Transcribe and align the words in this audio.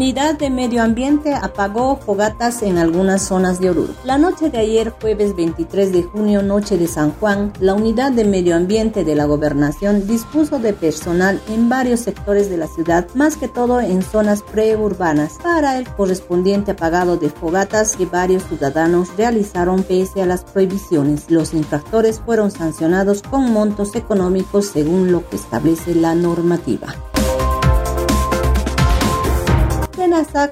Unidad 0.00 0.38
de 0.38 0.48
Medio 0.48 0.82
Ambiente 0.82 1.34
apagó 1.34 1.98
fogatas 1.98 2.62
en 2.62 2.78
algunas 2.78 3.20
zonas 3.20 3.60
de 3.60 3.68
Oruro. 3.68 3.92
La 4.02 4.16
noche 4.16 4.48
de 4.48 4.56
ayer, 4.56 4.94
jueves 4.98 5.36
23 5.36 5.92
de 5.92 6.04
junio, 6.04 6.42
noche 6.42 6.78
de 6.78 6.86
San 6.86 7.12
Juan, 7.12 7.52
la 7.60 7.74
Unidad 7.74 8.10
de 8.10 8.24
Medio 8.24 8.56
Ambiente 8.56 9.04
de 9.04 9.14
la 9.14 9.26
Gobernación 9.26 10.06
dispuso 10.06 10.58
de 10.58 10.72
personal 10.72 11.38
en 11.50 11.68
varios 11.68 12.00
sectores 12.00 12.48
de 12.48 12.56
la 12.56 12.66
ciudad, 12.66 13.08
más 13.14 13.36
que 13.36 13.46
todo 13.46 13.78
en 13.78 14.00
zonas 14.00 14.42
preurbanas, 14.42 15.34
para 15.42 15.76
el 15.76 15.86
correspondiente 15.86 16.70
apagado 16.70 17.18
de 17.18 17.28
fogatas 17.28 17.94
que 17.94 18.06
varios 18.06 18.44
ciudadanos 18.44 19.14
realizaron 19.18 19.82
pese 19.82 20.22
a 20.22 20.26
las 20.26 20.44
prohibiciones. 20.44 21.30
Los 21.30 21.52
infractores 21.52 22.20
fueron 22.24 22.50
sancionados 22.50 23.20
con 23.20 23.52
montos 23.52 23.94
económicos 23.94 24.64
según 24.68 25.12
lo 25.12 25.28
que 25.28 25.36
establece 25.36 25.94
la 25.94 26.14
normativa. 26.14 26.94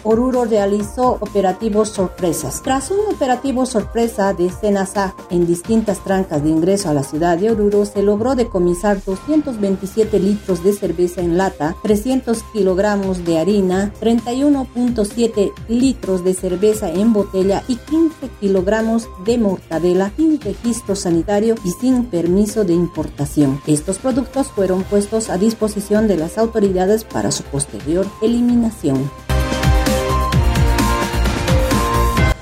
Oruro 0.02 0.46
realizó 0.46 1.18
operativos 1.20 1.90
sorpresas. 1.90 2.62
Tras 2.62 2.90
un 2.90 3.00
operativo 3.14 3.66
sorpresa 3.66 4.32
de 4.32 4.50
Senasac 4.50 5.14
en 5.30 5.46
distintas 5.46 6.02
trancas 6.02 6.42
de 6.42 6.48
ingreso 6.48 6.88
a 6.88 6.94
la 6.94 7.02
ciudad 7.02 7.36
de 7.36 7.50
Oruro, 7.50 7.84
se 7.84 8.02
logró 8.02 8.34
decomisar 8.34 9.02
227 9.04 10.18
litros 10.20 10.64
de 10.64 10.72
cerveza 10.72 11.20
en 11.20 11.36
lata, 11.36 11.76
300 11.82 12.42
kilogramos 12.44 13.26
de 13.26 13.38
harina, 13.38 13.92
31.7 14.00 15.52
litros 15.68 16.24
de 16.24 16.32
cerveza 16.32 16.90
en 16.90 17.12
botella 17.12 17.62
y 17.68 17.76
15 17.76 18.28
kilogramos 18.40 19.06
de 19.26 19.36
mortadela 19.36 20.12
sin 20.16 20.40
registro 20.40 20.96
sanitario 20.96 21.56
y 21.62 21.72
sin 21.72 22.06
permiso 22.06 22.64
de 22.64 22.72
importación. 22.72 23.60
Estos 23.66 23.98
productos 23.98 24.48
fueron 24.48 24.82
puestos 24.84 25.28
a 25.28 25.36
disposición 25.36 26.08
de 26.08 26.16
las 26.16 26.38
autoridades 26.38 27.04
para 27.04 27.30
su 27.30 27.42
posterior 27.42 28.06
eliminación. 28.22 29.27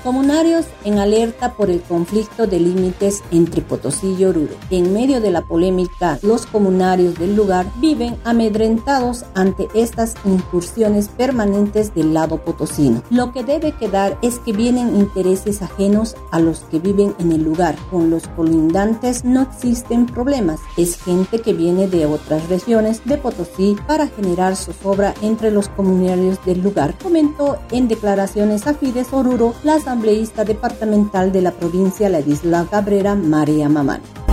Comunarios 0.07 0.67
en 0.85 0.99
alerta 0.99 1.55
por 1.55 1.69
el 1.69 1.81
conflicto 1.81 2.47
de 2.47 2.61
límites 2.61 3.25
entre 3.29 3.61
Potosí 3.61 4.15
y 4.17 4.23
Oruro. 4.23 4.55
En 4.69 4.93
medio 4.93 5.19
de 5.19 5.31
la 5.31 5.41
polémica, 5.41 6.17
los 6.21 6.45
comunarios 6.45 7.19
del 7.19 7.35
lugar 7.35 7.65
viven 7.81 8.15
amedrentados 8.23 9.25
ante 9.35 9.67
estas 9.73 10.13
incursiones 10.23 11.09
permanentes 11.09 11.93
del 11.93 12.13
lado 12.13 12.37
potosino. 12.37 13.03
Lo 13.09 13.33
que 13.33 13.43
debe 13.43 13.73
quedar 13.73 14.17
es 14.21 14.39
que 14.39 14.53
vienen 14.53 14.95
intereses 14.95 15.61
ajenos 15.61 16.15
a 16.31 16.39
los 16.39 16.61
que 16.61 16.79
viven 16.79 17.13
en 17.19 17.33
el 17.33 17.43
lugar. 17.43 17.75
Con 17.91 18.09
los 18.09 18.29
colindantes 18.29 19.25
no 19.25 19.41
existen 19.41 20.05
problemas. 20.05 20.61
Es 20.77 20.95
gente 21.03 21.41
que 21.41 21.51
viene 21.51 21.89
de 21.89 22.05
otras 22.05 22.47
regiones 22.47 23.01
de 23.03 23.17
Potosí 23.17 23.75
para 23.85 24.07
generar 24.07 24.55
zozobra 24.55 25.13
entre 25.21 25.51
los 25.51 25.67
comunarios 25.67 26.39
del 26.45 26.61
lugar, 26.61 26.95
comentó 27.03 27.57
en 27.71 27.89
declaraciones 27.89 28.67
a 28.67 28.73
Fides 28.73 29.11
Oruro 29.11 29.53
las 29.65 29.85
asambleísta 29.97 30.45
departamental 30.45 31.31
de 31.31 31.41
la 31.41 31.51
provincia 31.51 32.07
La 32.07 32.19
Isla 32.19 32.67
Cabrera, 32.69 33.15
María 33.15 33.67
Mamani. 33.67 34.26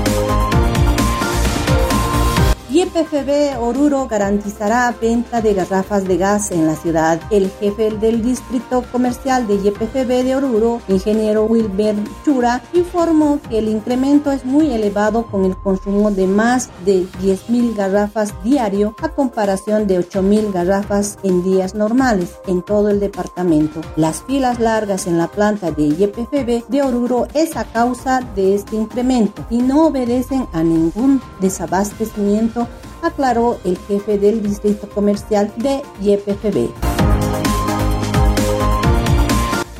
YPFB 2.74 3.60
Oruro 3.60 4.08
garantizará 4.08 4.92
venta 5.00 5.40
de 5.40 5.54
garrafas 5.54 6.08
de 6.08 6.16
gas 6.16 6.50
en 6.50 6.66
la 6.66 6.74
ciudad. 6.74 7.20
El 7.30 7.48
jefe 7.48 7.92
del 7.92 8.20
distrito 8.20 8.82
comercial 8.90 9.46
de 9.46 9.54
YPFB 9.54 10.24
de 10.24 10.34
Oruro, 10.34 10.80
ingeniero 10.88 11.44
Wilber 11.44 11.94
Chura, 12.24 12.64
informó 12.72 13.38
que 13.48 13.58
el 13.58 13.68
incremento 13.68 14.32
es 14.32 14.44
muy 14.44 14.72
elevado 14.72 15.24
con 15.28 15.44
el 15.44 15.56
consumo 15.56 16.10
de 16.10 16.26
más 16.26 16.68
de 16.84 17.04
10.000 17.22 17.76
garrafas 17.76 18.34
diario 18.42 18.96
a 19.00 19.10
comparación 19.10 19.86
de 19.86 20.00
8.000 20.00 20.52
garrafas 20.52 21.16
en 21.22 21.44
días 21.44 21.76
normales 21.76 22.32
en 22.48 22.60
todo 22.60 22.88
el 22.88 22.98
departamento. 22.98 23.82
Las 23.94 24.24
filas 24.24 24.58
largas 24.58 25.06
en 25.06 25.16
la 25.16 25.28
planta 25.28 25.70
de 25.70 25.90
YPFB 25.90 26.68
de 26.68 26.82
Oruro 26.82 27.28
es 27.34 27.56
a 27.56 27.66
causa 27.66 28.20
de 28.34 28.56
este 28.56 28.74
incremento 28.74 29.46
y 29.48 29.58
no 29.58 29.86
obedecen 29.86 30.48
a 30.52 30.64
ningún 30.64 31.22
desabastecimiento 31.40 32.63
aclaró 33.06 33.58
el 33.64 33.78
jefe 33.78 34.18
del 34.18 34.42
distrito 34.42 34.88
comercial 34.88 35.52
de 35.56 35.82
YPFB. 36.00 36.83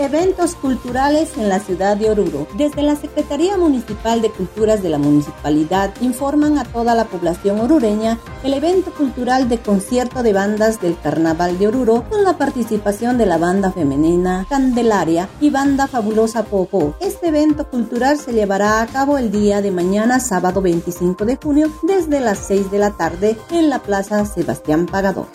Eventos 0.04 0.54
culturales 0.54 1.38
en 1.38 1.48
la 1.48 1.60
ciudad 1.60 1.96
de 1.96 2.10
Oruro. 2.10 2.46
Desde 2.58 2.82
la 2.82 2.94
Secretaría 2.94 3.56
Municipal 3.56 4.20
de 4.20 4.28
Culturas 4.28 4.82
de 4.82 4.90
la 4.90 4.98
Municipalidad 4.98 5.94
informan 6.02 6.58
a 6.58 6.64
toda 6.64 6.94
la 6.94 7.06
población 7.06 7.58
orureña 7.58 8.18
el 8.42 8.52
evento 8.52 8.92
cultural 8.92 9.48
de 9.48 9.56
concierto 9.60 10.22
de 10.22 10.34
bandas 10.34 10.78
del 10.82 11.00
Carnaval 11.00 11.58
de 11.58 11.68
Oruro 11.68 12.04
con 12.10 12.22
la 12.22 12.36
participación 12.36 13.16
de 13.16 13.24
la 13.24 13.38
banda 13.38 13.72
femenina 13.72 14.44
Candelaria 14.46 15.26
y 15.40 15.48
banda 15.48 15.86
fabulosa 15.86 16.44
Popo. 16.44 16.94
Este 17.00 17.28
evento 17.28 17.66
cultural 17.70 18.18
se 18.18 18.34
llevará 18.34 18.82
a 18.82 18.86
cabo 18.86 19.16
el 19.16 19.32
día 19.32 19.62
de 19.62 19.70
mañana, 19.70 20.20
sábado 20.20 20.60
25 20.60 21.24
de 21.24 21.38
junio, 21.42 21.70
desde 21.82 22.20
las 22.20 22.40
6 22.40 22.70
de 22.70 22.78
la 22.78 22.90
tarde 22.90 23.38
en 23.50 23.70
la 23.70 23.78
Plaza 23.78 24.26
Sebastián 24.26 24.84
Pagador. 24.84 25.28